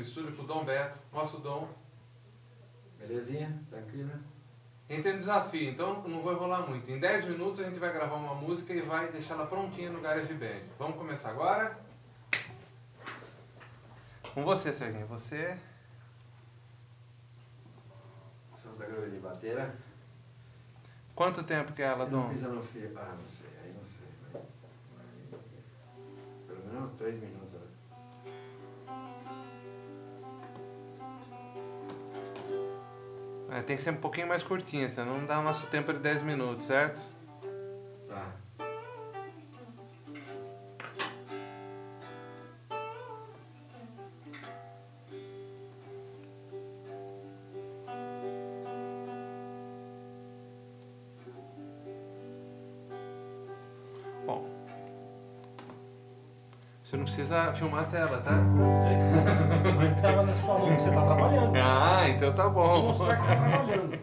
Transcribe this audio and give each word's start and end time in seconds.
no 0.00 0.02
estúdio 0.02 0.34
com 0.34 0.42
o 0.42 0.46
Dom 0.46 0.64
Beto, 0.64 0.98
nosso 1.12 1.38
Dom. 1.38 1.68
Belezinha? 2.98 3.62
Tranquilo? 3.68 4.10
A 4.88 4.92
gente 4.92 5.02
tem 5.02 5.12
um 5.12 5.18
desafio, 5.18 5.70
então 5.70 6.02
não 6.08 6.22
vou 6.22 6.32
enrolar 6.32 6.66
muito. 6.68 6.90
Em 6.90 6.98
10 6.98 7.26
minutos 7.26 7.60
a 7.60 7.64
gente 7.64 7.78
vai 7.78 7.92
gravar 7.92 8.16
uma 8.16 8.34
música 8.34 8.72
e 8.72 8.80
vai 8.80 9.12
deixar 9.12 9.34
ela 9.34 9.46
prontinha 9.46 9.90
no 9.90 10.00
GarageBand. 10.00 10.62
Vamos 10.78 10.96
começar 10.96 11.30
agora? 11.30 11.78
Com 14.32 14.42
você, 14.42 14.72
Serginho. 14.72 15.06
Você. 15.06 15.58
Só 18.56 18.70
da 18.70 18.86
grava 18.86 19.08
de 19.08 19.18
bateira? 19.18 19.74
Quanto 21.14 21.42
tempo 21.44 21.72
que 21.74 21.82
é 21.82 21.86
ela, 21.86 22.06
Dom? 22.06 22.30
pisa 22.30 22.48
no 22.48 22.62
fio. 22.62 22.90
Ah, 22.96 23.16
não 23.20 23.28
sei, 23.28 23.50
aí 23.62 23.74
não 23.74 23.84
sei. 23.84 24.08
Vai. 24.32 24.42
Pelo 26.46 26.72
menos 26.72 26.92
três 26.96 27.20
minutos. 27.20 27.49
É, 33.52 33.62
tem 33.62 33.76
que 33.76 33.82
ser 33.82 33.90
um 33.90 33.96
pouquinho 33.96 34.28
mais 34.28 34.44
curtinha, 34.44 34.88
senão 34.88 35.18
não 35.18 35.26
dá 35.26 35.40
o 35.40 35.42
nosso 35.42 35.66
tempo 35.66 35.92
de 35.92 35.98
10 35.98 36.22
minutos, 36.22 36.66
certo? 36.66 37.00
Tá. 38.08 38.32
Bom. 54.24 54.59
Você 56.90 56.96
não 56.96 57.04
precisa 57.04 57.52
filmar 57.52 57.82
a 57.82 57.84
tela, 57.84 58.18
tá? 58.18 58.32
Mas 59.76 59.92
estava 59.92 60.24
na 60.24 60.34
sua 60.34 60.58
mão, 60.58 60.66
você 60.66 60.88
está 60.88 61.04
trabalhando. 61.06 61.54
Ah, 61.54 62.08
então 62.08 62.34
tá 62.34 62.48
Vou 62.48 62.52
bom. 62.52 62.82
mostrar 62.88 63.14
que 63.14 63.20
você 63.20 63.32
está 63.32 63.48
trabalhando. 63.48 63.99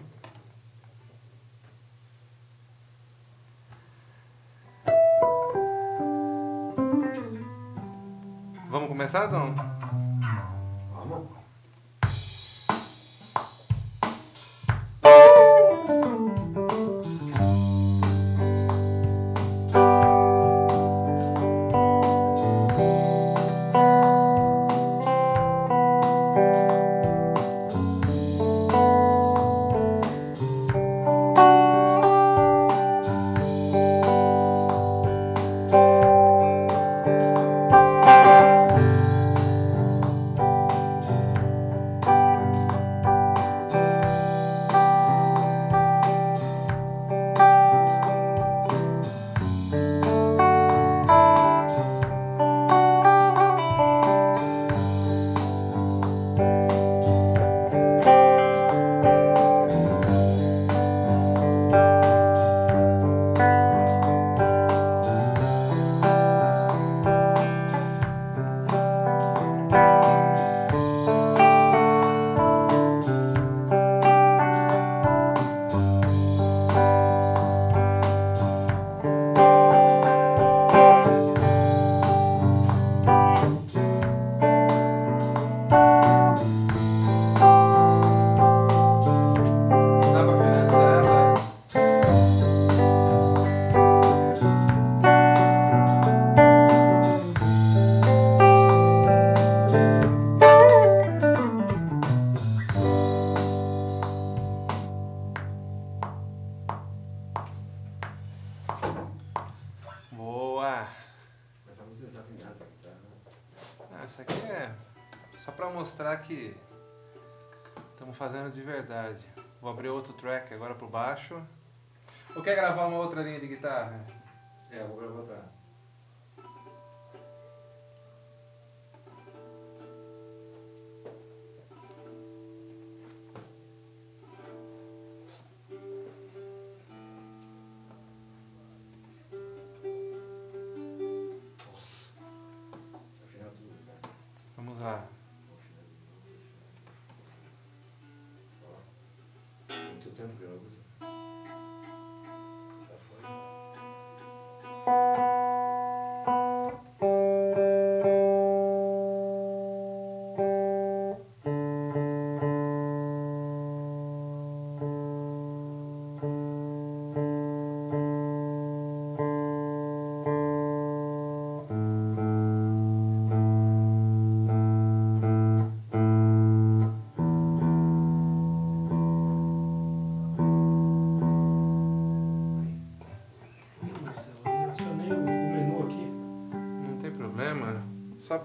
Muito 150.18 150.32
tempo 150.32 150.38
que 150.40 150.44
eu 150.46 150.77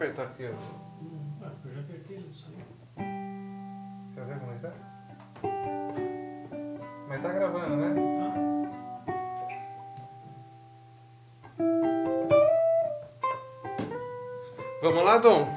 apertar 0.02 0.24
aqui, 0.24 0.50
ó. 0.50 0.54
Ah, 1.44 1.52
eu 1.64 1.74
já 1.74 1.80
apertei 1.80 2.16
ele, 2.16 2.26
não 2.26 2.34
saiu. 2.34 2.56
Quer 4.14 4.24
ver 4.24 4.40
como 4.40 4.52
é 4.52 4.54
que 4.56 4.62
tá? 4.62 4.72
Mas 7.08 7.22
tá 7.22 7.32
gravando, 7.32 7.76
né? 7.76 7.94
Tá? 7.94 8.32
Vamos 14.82 15.04
lá, 15.04 15.18
Dom? 15.18 15.51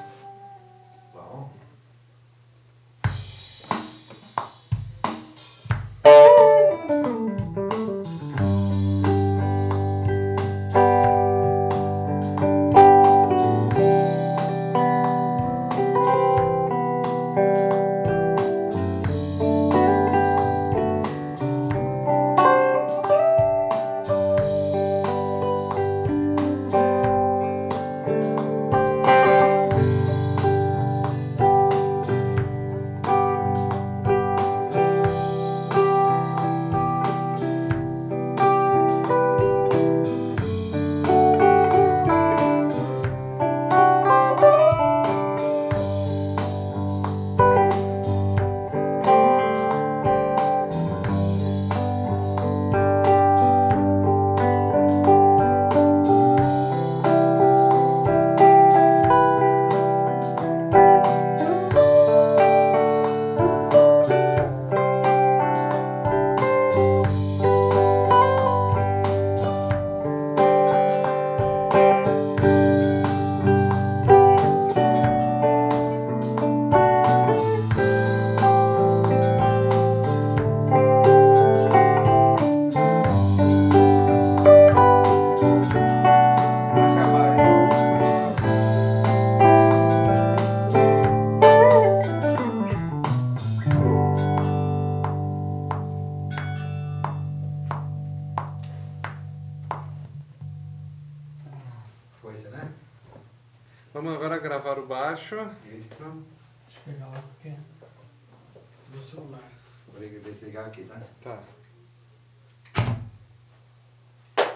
Desligar 110.32 110.68
aqui, 110.68 110.84
tá? 110.86 111.02
Tá. 111.22 111.44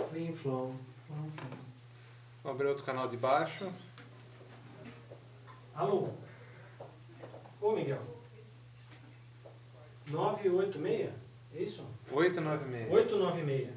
Flim, 0.09 0.35
flom. 0.35 0.75
Flom, 1.07 1.29
flom. 1.29 1.57
Vou 2.43 2.51
abrir 2.51 2.67
outro 2.67 2.83
canal 2.83 3.07
de 3.07 3.17
baixo. 3.17 3.71
Alô? 5.75 6.09
Ô, 7.61 7.73
Miguel. 7.73 8.01
986? 10.07 11.13
É 11.53 11.61
isso? 11.61 11.85
896. 12.11 12.91
896. 12.91 13.73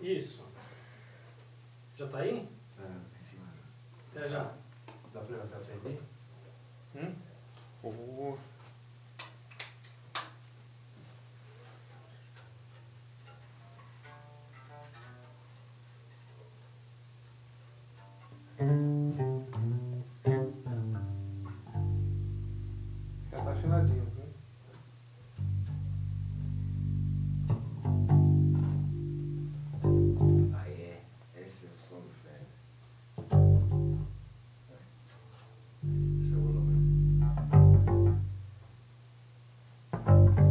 Isso. 0.00 0.44
Já 1.94 2.08
tá 2.08 2.18
aí? 2.18 2.48
Tá 2.76 2.82
em 3.18 3.22
cima. 3.22 3.46
Até 4.10 4.28
já. 4.28 4.52
Dá 5.12 5.20
pra 5.20 5.36
levantar 5.36 5.58
o 5.58 5.64
pezinho? 5.64 6.02
Hum? 6.94 7.14
Oh. 7.82 8.51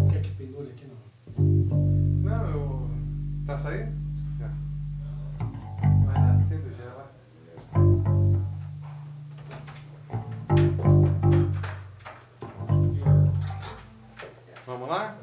Quer 0.10 0.22
que 0.22 0.32
pendure 0.32 0.70
aqui 0.70 0.88
não? 0.88 0.98
Não, 2.24 2.50
eu. 2.50 2.90
Tá 3.46 3.58
saindo? 3.58 3.92
Já. 4.40 4.50
Vai 6.06 6.16
lá. 6.16 6.42
Vamos 14.66 14.90
lá? 14.90 15.18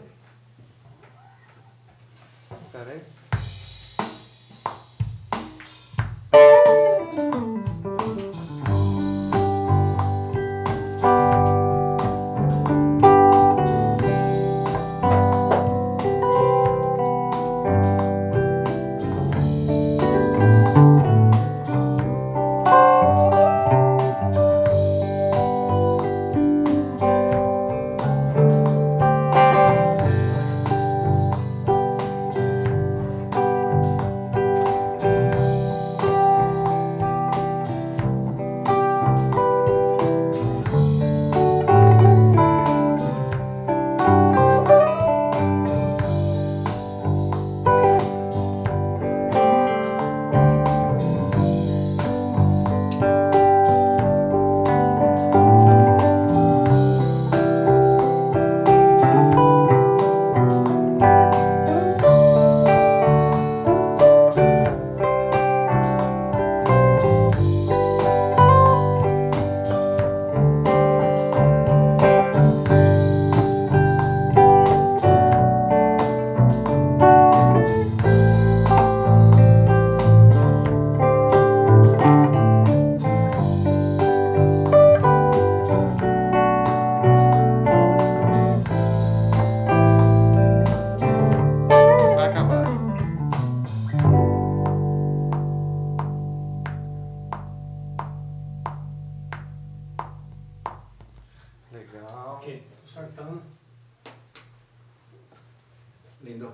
Lindo. 106.22 106.52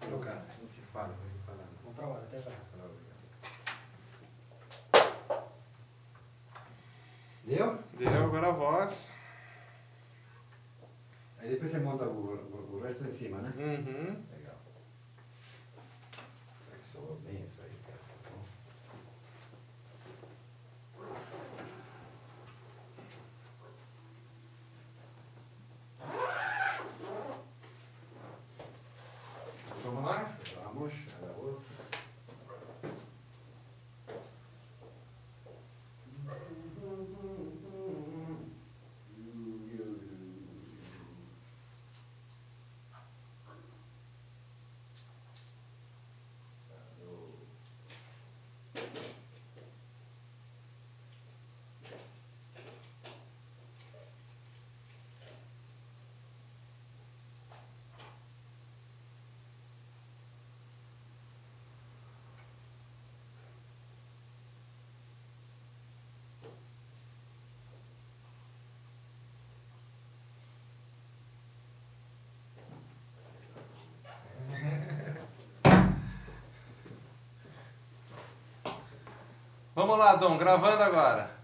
Colocar. 0.00 0.46
Não 0.60 0.66
se 0.66 0.80
fala, 0.80 1.08
não 1.08 1.28
se 1.28 1.38
fala. 1.44 1.64
Vamos 1.82 1.96
trabalhar, 1.96 2.24
até 2.24 2.40
já. 2.40 2.50
Deu? 7.48 7.78
Deu 7.96 8.24
agora 8.24 8.48
a 8.48 8.52
voz. 8.52 9.08
Aí 11.38 11.48
depois 11.48 11.70
você 11.70 11.78
monta 11.78 12.04
o, 12.04 12.34
o, 12.34 12.76
o 12.76 12.82
resto 12.82 13.04
em 13.04 13.10
cima, 13.10 13.38
né? 13.38 13.50
Uhum. 13.56 14.22
Legal. 14.36 14.56
Será 16.66 16.78
que 16.82 16.88
soou 16.88 17.16
bem 17.24 17.42
isso 17.42 17.62
aí, 17.62 17.72
cara? 17.86 17.98
Tá 18.22 18.30
bom? 18.30 18.44
Vamos 29.84 30.04
lá? 30.04 30.38
Vamos, 30.88 31.17
vamos. 79.78 79.98
Lá, 79.98 80.16
Dom, 80.16 80.36
gravando 80.36 80.82
agora. 80.82 81.37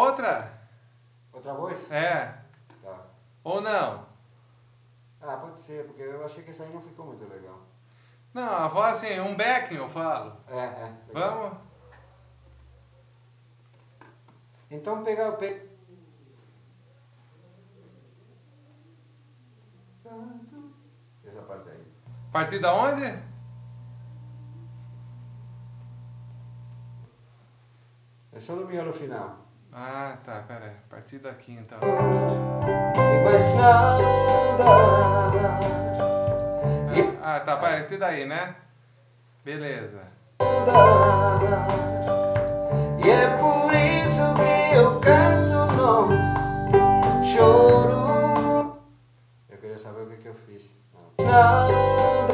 Outra? 0.00 0.60
Outra 1.32 1.54
voz? 1.54 1.90
É. 1.92 2.42
Tá. 2.82 3.06
Ou 3.44 3.60
não? 3.60 4.06
Ah, 5.20 5.36
pode 5.36 5.60
ser, 5.60 5.86
porque 5.86 6.02
eu 6.02 6.24
achei 6.24 6.42
que 6.42 6.50
essa 6.50 6.64
aí 6.64 6.72
não 6.72 6.80
ficou 6.80 7.06
muito 7.06 7.28
legal. 7.28 7.58
Não, 8.32 8.42
a 8.42 8.68
voz 8.68 8.96
assim, 8.96 9.20
um 9.20 9.36
backing 9.36 9.76
eu 9.76 9.88
falo. 9.88 10.36
É, 10.48 10.58
é. 10.58 10.94
legal. 11.08 11.40
Vamos? 11.40 11.58
Então 14.70 15.04
pegar 15.04 15.30
o 15.30 15.36
pe... 15.36 15.68
Essa 21.24 21.42
parte 21.42 21.68
aí. 21.68 21.86
Partir 22.32 22.58
da 22.60 22.74
onde? 22.74 23.04
É 28.32 28.38
só 28.38 28.54
no 28.54 28.66
miolo 28.66 28.92
final. 28.92 29.49
Ah, 29.72 30.16
tá, 30.24 30.42
pera 30.46 30.64
aí. 30.66 30.72
Partir 30.88 31.18
daqui 31.18 31.52
então. 31.52 31.78
E 31.82 33.24
mais 33.24 33.54
nada. 33.54 34.02
E 36.96 37.18
Ah, 37.22 37.40
tá, 37.40 37.56
partir 37.56 37.96
daí, 37.98 38.26
né? 38.26 38.56
Beleza. 39.44 40.00
E 43.04 43.10
é 43.10 43.36
por 43.38 43.72
isso 43.72 44.34
que 44.34 44.76
eu 44.76 45.00
canto, 45.00 45.72
não 45.76 47.24
choro. 47.24 48.76
Eu 49.48 49.58
queria 49.58 49.78
saber 49.78 50.02
o 50.02 50.06
que, 50.10 50.16
que 50.16 50.28
eu 50.28 50.34
fiz. 50.34 50.68
Nada. 51.20 52.29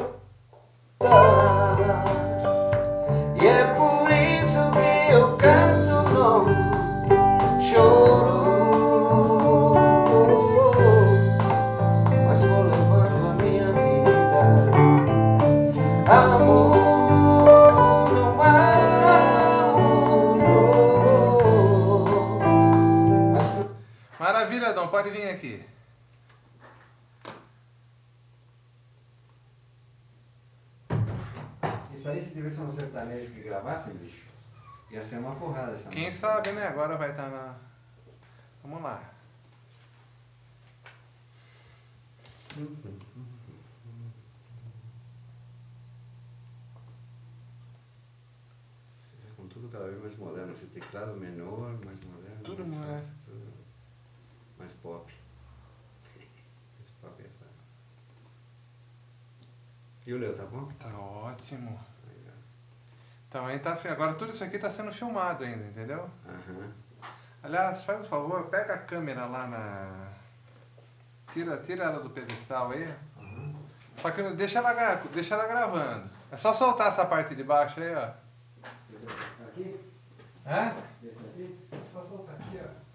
Dom, 24.77 24.89
pode 24.89 25.09
vir 25.09 25.27
aqui. 25.31 25.65
Isso 31.95 32.11
aí, 32.11 32.21
se 32.21 32.35
tivesse 32.35 32.61
um 32.61 32.71
sertanejo 32.71 33.33
que 33.33 33.41
gravasse, 33.41 33.95
bicho, 33.95 34.27
ia 34.91 35.01
ser 35.01 35.17
uma 35.17 35.35
porrada 35.37 35.73
essa 35.73 35.89
Quem 35.89 36.05
música. 36.05 36.29
sabe, 36.29 36.53
né? 36.53 36.69
Agora 36.69 36.95
vai 36.99 37.11
estar 37.11 37.31
na. 37.31 37.57
Vamos 38.63 38.83
lá. 38.83 39.15
Com 49.39 49.49
tudo 49.49 49.71
cada 49.71 49.87
vez 49.87 50.01
mais 50.03 50.17
moderno, 50.17 50.53
esse 50.53 50.67
teclado 50.67 51.15
menor, 51.15 51.79
mais 51.83 51.99
moderno. 52.05 52.43
Tudo 52.45 52.67
mais 52.67 52.79
moderno. 52.79 53.26
Mais 54.59 54.73
pop. 54.75 55.13
Esse 56.81 56.93
pop 57.01 57.15
é 57.21 57.29
fácil. 57.39 57.57
E 60.07 60.15
o 60.15 60.19
Leo, 60.19 60.35
tá 60.35 60.45
bom? 60.45 60.67
Tá 60.79 60.89
ótimo. 60.99 61.79
Legal. 62.09 62.35
Então 63.29 63.47
aí 63.47 63.59
tá. 63.59 63.79
Agora 63.91 64.15
tudo 64.15 64.33
isso 64.33 64.45
aqui 64.45 64.59
tá 64.59 64.71
sendo 64.71 64.93
filmado 64.93 65.45
ainda, 65.45 65.65
entendeu? 65.65 66.09
Aham. 66.27 66.73
Aliás, 67.43 67.85
faz 67.85 68.01
um 68.01 68.05
favor, 68.05 68.47
pega 68.47 68.75
a 68.75 68.79
câmera 68.79 69.27
lá 69.27 69.47
na. 69.47 70.09
Tira, 71.33 71.57
tira 71.59 71.85
ela 71.85 72.01
do 72.01 72.11
pedestal 72.11 72.71
aí. 72.73 72.85
Aham. 73.19 73.55
Só 73.97 74.11
que 74.11 74.23
deixa 74.35 74.59
ela, 74.59 74.95
deixa 75.13 75.35
ela 75.35 75.47
gravando. 75.47 76.11
É 76.31 76.37
só 76.37 76.53
soltar 76.53 76.89
essa 76.89 77.07
parte 77.07 77.35
de 77.35 77.43
baixo 77.43 77.81
aí, 77.81 77.95
ó. 77.95 78.11
Aqui? 79.47 79.81
Hã? 80.45 80.75
Esse 81.03 81.25
aqui? 81.25 81.59
É 81.73 81.79
só 81.93 82.03
soltar 82.05 82.35
aqui, 82.35 82.61
ó. 82.63 82.87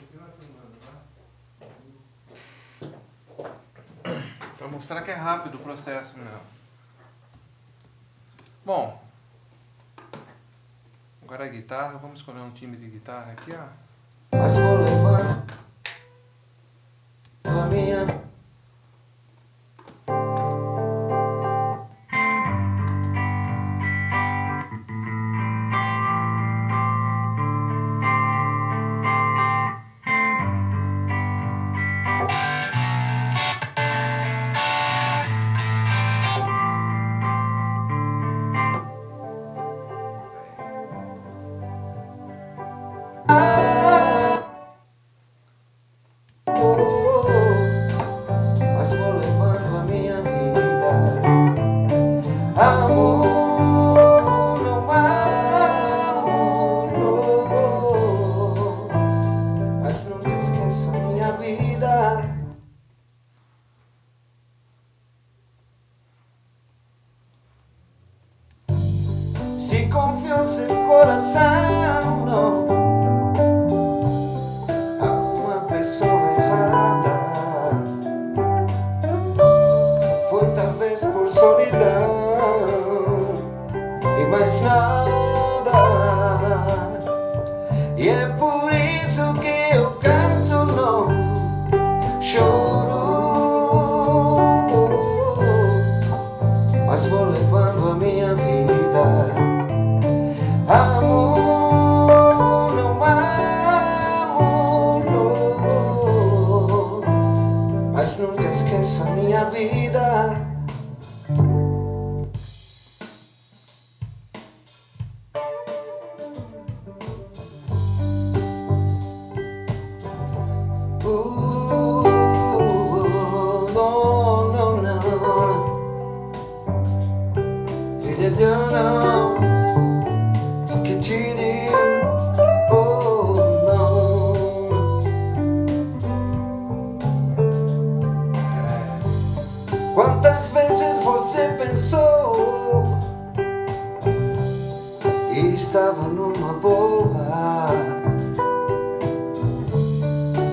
Continua 0.00 0.28
filmando, 0.38 0.76
Pra 4.60 4.68
mostrar 4.68 5.00
que 5.00 5.10
é 5.10 5.14
rápido 5.14 5.54
o 5.54 5.60
processo 5.60 6.18
mesmo. 6.18 6.38
Bom. 8.62 9.02
Agora 11.22 11.46
a 11.46 11.48
guitarra, 11.48 11.96
vamos 11.96 12.20
escolher 12.20 12.40
um 12.40 12.50
time 12.50 12.76
de 12.76 12.90
guitarra 12.90 13.32
aqui, 13.32 13.52
ó. 13.54 14.99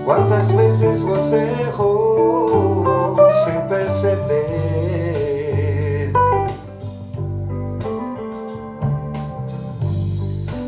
Quantas 0.08 0.48
vezes 0.52 1.02
você 1.02 1.36
errou 1.36 2.86
sem 3.44 3.60
perceber? 3.68 4.54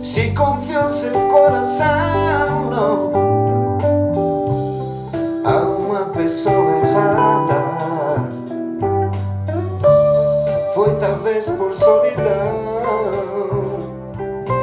Se 0.03 0.31
confiou 0.31 0.89
seu 0.89 1.13
coração, 1.29 2.69
não. 2.69 3.11
A 5.45 5.61
uma 5.61 6.03
pessoa 6.07 6.75
errada. 6.83 7.63
Foi 10.75 10.93
talvez 10.95 11.49
por 11.51 11.73
solidão 11.73 12.19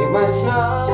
e 0.02 0.06
mais 0.12 0.42
nada. 0.44 0.85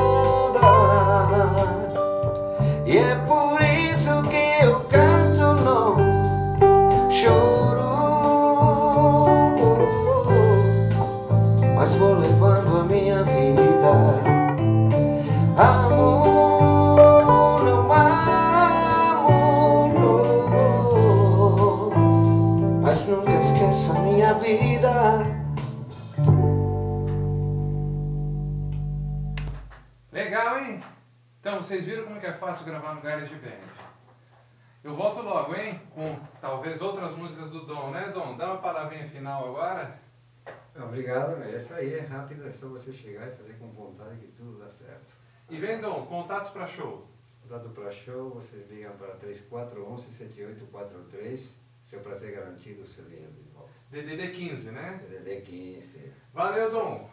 Aí, 41.83 41.93
é 41.95 42.01
rápido, 42.01 42.47
é 42.47 42.51
só 42.51 42.67
você 42.67 42.91
chegar 42.91 43.27
e 43.27 43.35
fazer 43.35 43.53
com 43.53 43.67
vontade 43.67 44.17
que 44.17 44.27
tudo 44.27 44.57
dá 44.57 44.69
certo. 44.69 45.13
E 45.49 45.57
vem, 45.57 45.79
Dom, 45.79 46.05
contatos 46.05 46.51
para 46.51 46.67
show. 46.67 47.07
Dado 47.45 47.69
para 47.69 47.91
show, 47.91 48.29
vocês 48.29 48.69
ligam 48.69 48.95
para 48.97 49.15
3411-7843, 49.17 51.55
seu 51.83 51.99
prazer 51.99 52.35
garantido, 52.35 52.87
seu 52.87 53.03
dinheiro 53.05 53.33
de 53.33 53.41
volta. 53.53 53.73
DDD 53.91 54.31
15, 54.31 54.71
né? 54.71 55.03
DDD 55.07 55.41
15. 55.41 56.11
Valeu, 56.33 56.71
Dom. 56.71 57.07